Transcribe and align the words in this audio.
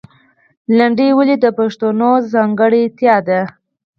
لندۍ 0.77 1.09
ولې 1.17 1.35
د 1.39 1.45
پښتو 1.57 1.87
ځانګړتیا 2.33 3.15
ده؟ 3.27 3.41